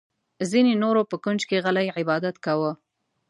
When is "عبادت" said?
1.99-2.35